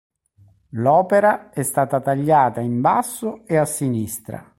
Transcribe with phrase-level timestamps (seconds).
[0.69, 4.43] L'opera è stata tagliata in basso e a sinistra.